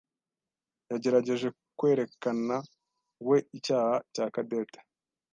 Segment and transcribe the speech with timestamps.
[0.89, 1.47] yagerageje
[1.77, 4.79] kwerekanawe icyaha cya Cadette.